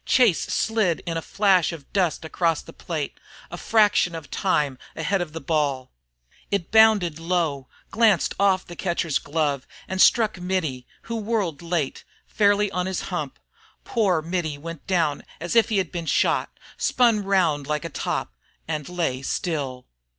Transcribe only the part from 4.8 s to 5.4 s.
ahead of the